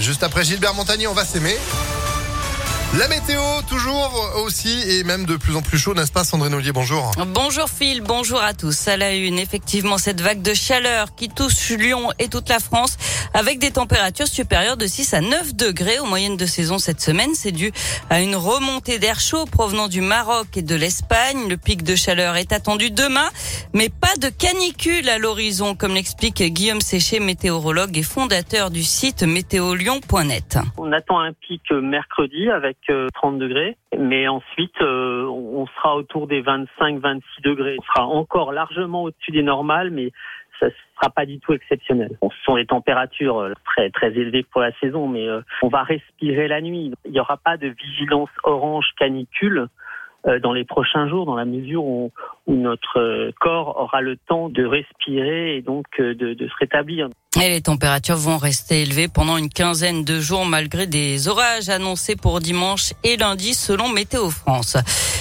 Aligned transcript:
Juste 0.00 0.24
après 0.24 0.42
Gilbert 0.42 0.74
Montagnier, 0.74 1.06
on 1.06 1.14
va 1.14 1.24
s'aimer. 1.24 1.56
La 2.96 3.06
météo, 3.06 3.38
toujours 3.68 4.32
aussi, 4.44 4.82
et 4.88 5.04
même 5.04 5.26
de 5.26 5.36
plus 5.36 5.54
en 5.54 5.60
plus 5.60 5.76
chaud, 5.76 5.94
n'est-ce 5.94 6.10
pas 6.10 6.24
Sandrine 6.24 6.54
Ollier, 6.54 6.72
bonjour. 6.72 7.12
Bonjour 7.34 7.68
Phil, 7.68 8.00
bonjour 8.00 8.40
à 8.40 8.54
tous. 8.54 8.88
À 8.88 8.96
la 8.96 9.14
une, 9.14 9.38
effectivement, 9.38 9.98
cette 9.98 10.22
vague 10.22 10.40
de 10.40 10.54
chaleur 10.54 11.14
qui 11.14 11.28
touche 11.28 11.68
Lyon 11.68 12.08
et 12.18 12.28
toute 12.28 12.48
la 12.48 12.58
France 12.58 12.96
avec 13.34 13.58
des 13.58 13.72
températures 13.72 14.26
supérieures 14.26 14.78
de 14.78 14.86
6 14.86 15.12
à 15.12 15.20
9 15.20 15.54
degrés 15.54 15.98
aux 15.98 16.06
moyennes 16.06 16.38
de 16.38 16.46
saison 16.46 16.78
cette 16.78 17.02
semaine. 17.02 17.34
C'est 17.34 17.52
dû 17.52 17.72
à 18.08 18.22
une 18.22 18.34
remontée 18.34 18.98
d'air 18.98 19.20
chaud 19.20 19.44
provenant 19.44 19.88
du 19.88 20.00
Maroc 20.00 20.56
et 20.56 20.62
de 20.62 20.74
l'Espagne. 20.74 21.46
Le 21.46 21.58
pic 21.58 21.82
de 21.82 21.94
chaleur 21.94 22.36
est 22.36 22.52
attendu 22.52 22.90
demain, 22.90 23.28
mais 23.74 23.90
pas 23.90 24.16
de 24.18 24.28
canicule 24.28 25.10
à 25.10 25.18
l'horizon, 25.18 25.74
comme 25.74 25.94
l'explique 25.94 26.42
Guillaume 26.42 26.80
Séché, 26.80 27.20
météorologue 27.20 27.98
et 27.98 28.02
fondateur 28.02 28.70
du 28.70 28.82
site 28.82 29.24
météolion.net. 29.24 30.58
On 30.78 30.90
attend 30.92 31.20
un 31.20 31.34
pic 31.34 31.70
mercredi 31.70 32.48
avec 32.48 32.77
30 32.86 33.34
euh, 33.34 33.38
degrés. 33.38 33.76
Mais 33.96 34.28
ensuite, 34.28 34.80
euh, 34.82 35.24
on 35.26 35.66
sera 35.66 35.96
autour 35.96 36.26
des 36.26 36.42
25-26 36.42 37.22
degrés. 37.42 37.76
On 37.78 37.82
sera 37.82 38.06
encore 38.06 38.52
largement 38.52 39.04
au-dessus 39.04 39.30
des 39.30 39.42
normales, 39.42 39.90
mais 39.90 40.12
ça 40.60 40.66
sera 40.96 41.10
pas 41.10 41.24
du 41.24 41.38
tout 41.38 41.52
exceptionnel. 41.52 42.10
ce 42.20 42.44
sont 42.44 42.56
des 42.56 42.66
températures 42.66 43.38
euh, 43.38 43.52
très 43.64 43.90
très 43.90 44.08
élevées 44.08 44.42
pour 44.42 44.60
la 44.60 44.72
saison, 44.80 45.06
mais 45.06 45.26
on 45.62 45.68
va 45.68 45.82
respirer 45.82 46.48
la 46.48 46.60
nuit. 46.60 46.92
Il 47.04 47.12
n'y 47.12 47.20
aura 47.20 47.36
pas 47.36 47.56
de 47.56 47.68
vigilance 47.68 48.30
orange 48.44 48.86
canicule 48.98 49.68
dans 50.42 50.52
les 50.52 50.64
prochains 50.64 51.08
jours, 51.08 51.26
dans 51.26 51.36
la 51.36 51.44
mesure 51.44 51.84
où, 51.84 52.10
notre 52.52 53.30
corps 53.40 53.76
aura 53.78 54.00
le 54.00 54.16
temps 54.16 54.48
de 54.48 54.64
respirer 54.64 55.56
et 55.56 55.62
donc 55.62 55.84
de, 55.98 56.12
de 56.12 56.48
se 56.48 56.54
rétablir. 56.58 57.08
Les 57.36 57.60
températures 57.60 58.16
vont 58.16 58.38
rester 58.38 58.82
élevées 58.82 59.06
pendant 59.06 59.36
une 59.36 59.50
quinzaine 59.50 60.02
de 60.02 60.18
jours 60.18 60.46
malgré 60.46 60.86
des 60.86 61.28
orages 61.28 61.68
annoncés 61.68 62.16
pour 62.16 62.40
dimanche 62.40 62.94
et 63.04 63.16
lundi 63.16 63.54
selon 63.54 63.88
Météo 63.88 64.30
France. 64.30 64.76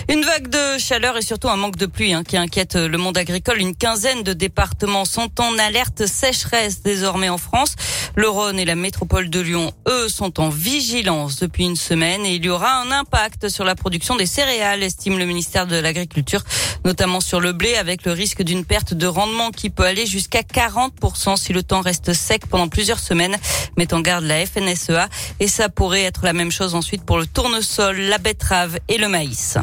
Une 0.09 0.23
vague 0.23 0.47
de 0.47 0.80
chaleur 0.80 1.17
et 1.17 1.22
surtout 1.22 1.50
un 1.50 1.58
manque 1.58 1.75
de 1.75 1.86
pluie 1.86 2.14
hein, 2.14 2.23
qui 2.23 2.38
inquiète 2.38 2.75
le 2.75 2.97
monde 2.97 3.17
agricole. 3.17 3.59
Une 3.59 3.75
quinzaine 3.75 4.23
de 4.23 4.31
départements 4.31 5.03
sont 5.03 5.30
en 5.39 5.59
alerte 5.59 6.06
sécheresse 6.06 6.81
désormais 6.81 7.30
en 7.30 7.38
France. 7.38 7.75
Le 8.16 8.30
Rhône 8.30 8.58
et 8.58 8.66
la 8.66 8.75
métropole 8.75 9.30
de 9.30 9.41
Lyon, 9.41 9.72
eux, 9.88 10.08
sont 10.08 10.39
en 10.39 10.50
vigilance 10.50 11.39
depuis 11.39 11.66
une 11.66 11.75
semaine 11.75 12.25
et 12.25 12.36
il 12.36 12.45
y 12.45 12.50
aura 12.50 12.81
un 12.81 12.91
impact 12.91 13.50
sur 13.50 13.66
la 13.66 13.75
production 13.75 14.16
des 14.16 14.25
céréales, 14.25 14.81
estime 14.81 15.19
le 15.19 15.25
ministère 15.25 15.67
de 15.67 15.75
l'Agriculture, 15.75 16.41
notamment 16.86 17.16
sur 17.19 17.39
le 17.39 17.53
blé 17.53 17.75
avec 17.75 18.05
le 18.05 18.11
risque 18.11 18.41
d'une 18.41 18.65
perte 18.65 18.93
de 18.93 19.07
rendement 19.07 19.51
qui 19.51 19.69
peut 19.69 19.83
aller 19.83 20.05
jusqu'à 20.05 20.41
40% 20.41 21.37
si 21.37 21.53
le 21.53 21.63
temps 21.63 21.81
reste 21.81 22.13
sec 22.13 22.47
pendant 22.47 22.67
plusieurs 22.67 22.99
semaines, 22.99 23.37
met 23.77 23.93
en 23.93 24.01
garde 24.01 24.23
la 24.23 24.45
FNSEA. 24.45 25.09
Et 25.39 25.47
ça 25.47 25.69
pourrait 25.69 26.03
être 26.03 26.23
la 26.23 26.33
même 26.33 26.51
chose 26.51 26.75
ensuite 26.75 27.03
pour 27.03 27.17
le 27.17 27.25
tournesol, 27.25 27.97
la 27.99 28.17
betterave 28.17 28.79
et 28.88 28.97
le 28.97 29.07
maïs. 29.07 29.57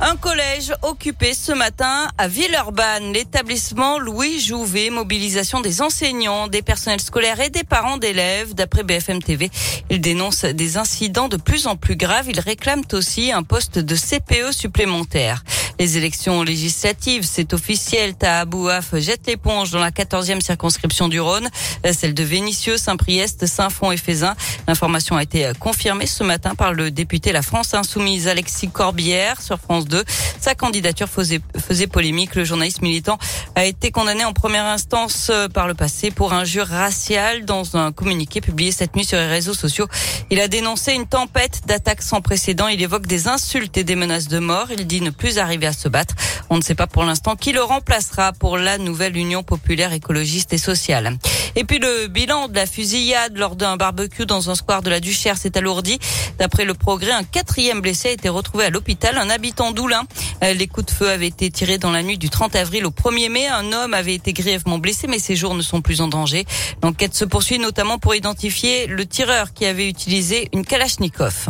Un 0.00 0.16
collège 0.16 0.72
occupé 0.82 1.32
ce 1.32 1.52
matin 1.52 2.08
à 2.18 2.28
Villeurbanne, 2.28 3.12
l'établissement 3.12 3.98
Louis 3.98 4.38
Jouvet, 4.38 4.90
mobilisation 4.90 5.60
des 5.60 5.80
enseignants, 5.80 6.48
des 6.48 6.62
personnels 6.62 7.00
scolaires 7.00 7.40
et 7.40 7.48
des 7.48 7.64
parents 7.64 7.96
d'élèves. 7.96 8.54
D'après 8.54 8.82
BFM 8.82 9.22
TV, 9.22 9.50
ils 9.88 10.00
dénoncent 10.00 10.44
des 10.44 10.76
incidents 10.76 11.28
de 11.28 11.36
plus 11.36 11.66
en 11.66 11.76
plus 11.76 11.96
graves. 11.96 12.28
Ils 12.28 12.40
réclament 12.40 12.84
aussi 12.92 13.32
un 13.32 13.44
poste 13.44 13.78
de 13.78 13.96
CPE 13.96 14.52
supplémentaire. 14.52 15.42
Les 15.80 15.98
élections 15.98 16.42
législatives, 16.42 17.24
c'est 17.24 17.52
officiel. 17.52 18.14
Tahabouaf 18.14 18.94
jette 18.98 19.26
l'éponge 19.26 19.72
dans 19.72 19.80
la 19.80 19.90
14e 19.90 20.40
circonscription 20.40 21.08
du 21.08 21.20
Rhône, 21.20 21.48
celle 21.92 22.14
de 22.14 22.22
Vénissieux, 22.22 22.76
Saint-Priest, 22.76 23.46
Saint-Fond 23.46 23.90
et 23.90 23.96
Fézin. 23.96 24.34
L'information 24.68 25.16
a 25.16 25.22
été 25.22 25.50
confirmée 25.58 26.06
ce 26.06 26.22
matin 26.22 26.54
par 26.54 26.72
le 26.72 26.90
député 26.92 27.32
La 27.32 27.42
France 27.42 27.74
Insoumise 27.74 28.28
Alexis 28.28 28.68
Corbière 28.68 29.42
sur 29.42 29.58
France 29.58 29.86
2. 29.86 30.04
Sa 30.40 30.54
candidature 30.54 31.08
faisait, 31.08 31.40
faisait 31.58 31.88
polémique. 31.88 32.34
Le 32.36 32.44
journaliste 32.44 32.82
militant 32.82 33.18
a 33.56 33.64
été 33.64 33.90
condamné 33.90 34.24
en 34.24 34.32
première 34.32 34.66
instance 34.66 35.28
euh, 35.30 35.48
par 35.48 35.66
le 35.66 35.74
passé 35.74 36.10
pour 36.10 36.32
injure 36.32 36.66
raciale 36.66 37.44
dans 37.44 37.76
un 37.76 37.92
communiqué 37.92 38.40
publié 38.40 38.70
cette 38.70 38.94
nuit 38.94 39.04
sur 39.04 39.18
les 39.18 39.26
réseaux 39.26 39.54
sociaux. 39.54 39.88
Il 40.30 40.40
a 40.40 40.48
dénoncé 40.48 40.92
une 40.92 41.06
tempête 41.06 41.62
d'attaques 41.66 42.02
sans 42.02 42.20
précédent. 42.20 42.68
Il 42.68 42.80
évoque 42.80 43.06
des 43.06 43.26
insultes 43.26 43.76
et 43.76 43.84
des 43.84 43.96
menaces 43.96 44.28
de 44.28 44.38
mort. 44.38 44.68
Il 44.70 44.86
dit 44.86 45.00
ne 45.00 45.10
plus 45.10 45.38
arriver 45.38 45.63
à 45.66 45.72
se 45.72 45.88
battre. 45.88 46.14
On 46.50 46.56
ne 46.56 46.62
sait 46.62 46.74
pas 46.74 46.86
pour 46.86 47.04
l'instant 47.04 47.36
qui 47.36 47.52
le 47.52 47.62
remplacera 47.62 48.32
pour 48.32 48.58
la 48.58 48.78
nouvelle 48.78 49.16
Union 49.16 49.42
populaire 49.42 49.92
écologiste 49.92 50.52
et 50.52 50.58
sociale. 50.58 51.16
Et 51.56 51.64
puis 51.64 51.78
le 51.78 52.08
bilan 52.08 52.48
de 52.48 52.54
la 52.54 52.66
fusillade 52.66 53.36
lors 53.36 53.56
d'un 53.56 53.76
barbecue 53.76 54.26
dans 54.26 54.50
un 54.50 54.54
square 54.54 54.82
de 54.82 54.90
la 54.90 55.00
Duchère 55.00 55.36
s'est 55.36 55.56
alourdi. 55.56 55.98
D'après 56.38 56.64
le 56.64 56.74
progrès, 56.74 57.12
un 57.12 57.22
quatrième 57.22 57.80
blessé 57.80 58.08
a 58.08 58.12
été 58.12 58.28
retrouvé 58.28 58.64
à 58.64 58.70
l'hôpital, 58.70 59.16
un 59.18 59.30
habitant 59.30 59.70
d'Oulin. 59.70 60.02
Euh, 60.42 60.52
les 60.54 60.66
coups 60.66 60.86
de 60.86 60.90
feu 60.90 61.10
avaient 61.10 61.28
été 61.28 61.50
tirés 61.50 61.78
dans 61.78 61.92
la 61.92 62.02
nuit 62.02 62.18
du 62.18 62.28
30 62.28 62.56
avril 62.56 62.86
au 62.86 62.90
1er 62.90 63.28
mai. 63.28 63.46
Un 63.46 63.72
homme 63.72 63.94
avait 63.94 64.14
été 64.14 64.32
grièvement 64.32 64.78
blessé, 64.78 65.06
mais 65.06 65.18
ses 65.18 65.36
jours 65.36 65.54
ne 65.54 65.62
sont 65.62 65.80
plus 65.80 66.00
en 66.00 66.08
danger. 66.08 66.44
L'enquête 66.82 67.14
se 67.14 67.24
poursuit 67.24 67.58
notamment 67.58 67.98
pour 67.98 68.14
identifier 68.14 68.86
le 68.86 69.06
tireur 69.06 69.52
qui 69.52 69.66
avait 69.66 69.88
utilisé 69.88 70.48
une 70.52 70.64
Kalachnikov. 70.64 71.48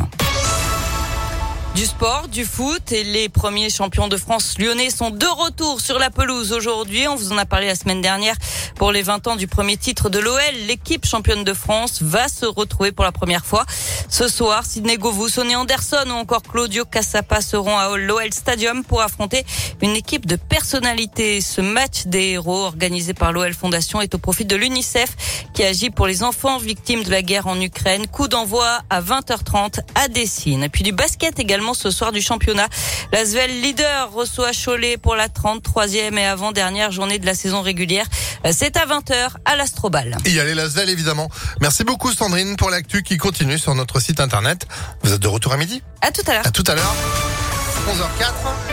Du 1.75 1.87
sport, 1.87 2.29
du 2.29 2.45
foot 2.45 2.93
et 2.93 3.03
les 3.03 3.29
premiers 3.29 3.69
champions 3.69 4.07
de 4.07 4.17
France 4.17 4.61
lyonnais 4.61 4.91
sont 4.91 5.11
de 5.11 5.27
retour 5.27 5.81
sur 5.81 5.99
la 5.99 6.09
pelouse 6.09 6.53
aujourd'hui. 6.53 7.09
On 7.09 7.17
vous 7.17 7.33
en 7.33 7.37
a 7.37 7.47
parlé 7.47 7.67
la 7.67 7.75
semaine 7.75 8.01
dernière 8.01 8.37
pour 8.77 8.93
les 8.93 9.03
20 9.03 9.27
ans 9.27 9.35
du 9.35 9.49
premier 9.49 9.77
titre 9.77 10.09
de 10.09 10.21
l'OL. 10.21 10.39
L'équipe 10.69 11.05
championne 11.05 11.43
de 11.43 11.53
France 11.53 12.01
va 12.01 12.29
se 12.29 12.47
retrouver 12.47 12.93
pour 12.93 13.05
la 13.05 13.11
première 13.11 13.45
fois 13.45 13.67
ce 14.09 14.29
soir. 14.29 14.65
Sidney 14.65 14.99
Govou, 14.99 15.29
Sonny 15.29 15.57
Anderson 15.57 16.05
ou 16.07 16.13
encore 16.13 16.43
Claudio 16.43 16.85
Cassapa 16.85 17.41
seront 17.41 17.77
à 17.77 17.97
l'OL 17.97 18.33
Stadium 18.33 18.85
pour 18.85 19.03
affronter 19.03 19.45
une 19.83 19.97
équipe 19.97 20.27
de 20.27 20.37
personnalités. 20.37 21.41
Ce 21.41 21.61
match 21.61 22.07
des 22.07 22.35
héros 22.35 22.67
organisé 22.67 23.15
par 23.15 23.33
l'OL 23.33 23.53
Fondation 23.53 24.01
est 24.01 24.15
au 24.15 24.19
profit 24.19 24.45
de 24.45 24.55
l'UNICEF 24.55 25.17
qui 25.55 25.65
agit 25.65 25.91
pour 25.91 26.07
les 26.07 26.23
enfants 26.23 26.59
victimes 26.59 27.03
de 27.03 27.11
la 27.11 27.23
guerre 27.23 27.49
en 27.49 27.61
Ukraine. 27.61 28.07
Coup 28.07 28.29
d'envoi 28.29 28.79
à 28.91 29.01
20h30 29.01 29.81
à 29.97 30.07
Dessine. 30.07 30.69
Puis 30.71 30.85
du 30.85 30.93
basket 30.93 31.41
également 31.41 31.64
ce 31.73 31.91
soir 31.91 32.13
du 32.13 32.21
championnat. 32.21 32.69
L'Asvel 33.13 33.63
leader 33.63 34.13
reçoit 34.13 34.51
Cholet 34.53 34.99
pour 34.99 35.17
la 35.17 35.29
33e 35.29 36.19
et 36.19 36.27
avant-dernière 36.27 36.91
journée 36.91 37.19
de 37.19 37.27
la 37.27 37.35
saison 37.35 37.63
régulière. 37.63 38.07
C'est 38.53 38.77
à 38.77 38.87
20h 38.87 39.31
à 39.45 39.57
l'Astrobal. 39.57 40.19
Il 40.27 40.35
y 40.35 40.41
a 40.41 40.45
les 40.45 40.55
Lasvel 40.55 40.91
évidemment. 40.91 41.31
Merci 41.61 41.85
beaucoup 41.85 42.13
Sandrine 42.13 42.57
pour 42.57 42.71
l'actu 42.71 43.03
qui 43.03 43.17
continue 43.17 43.59
sur 43.59 43.75
notre 43.75 44.01
site 44.01 44.21
internet. 44.21 44.67
Vous 45.03 45.13
êtes 45.13 45.21
de 45.21 45.29
retour 45.29 45.53
à 45.53 45.57
midi 45.57 45.83
À 46.03 46.11
tout 46.11 46.23
à 46.27 46.35
l'heure. 46.35 46.47
À 46.47 46.51
tout 46.51 46.65
à 46.67 46.75
l'heure. 46.75 46.95
11h04. 47.89 48.73